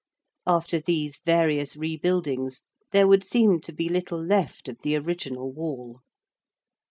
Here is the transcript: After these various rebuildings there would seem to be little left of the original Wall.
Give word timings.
After 0.47 0.79
these 0.81 1.19
various 1.23 1.75
rebuildings 1.77 2.63
there 2.91 3.07
would 3.07 3.23
seem 3.23 3.61
to 3.61 3.71
be 3.71 3.87
little 3.87 4.19
left 4.19 4.67
of 4.67 4.79
the 4.81 4.95
original 4.95 5.53
Wall. 5.53 6.01